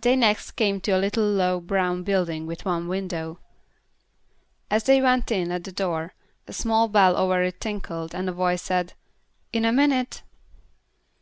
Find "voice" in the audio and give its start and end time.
8.32-8.62